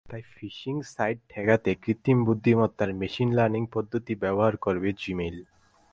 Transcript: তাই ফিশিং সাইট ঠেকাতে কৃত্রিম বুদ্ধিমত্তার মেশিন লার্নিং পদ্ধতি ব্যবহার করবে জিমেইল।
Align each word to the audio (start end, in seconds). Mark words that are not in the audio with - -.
তাই 0.05 0.23
ফিশিং 0.35 0.75
সাইট 0.93 1.17
ঠেকাতে 1.29 1.71
কৃত্রিম 1.75 2.17
বুদ্ধিমত্তার 2.25 2.89
মেশিন 2.93 3.29
লার্নিং 3.33 3.63
পদ্ধতি 3.73 4.13
ব্যবহার 4.15 4.55
করবে 4.57 4.89
জিমেইল। 4.97 5.37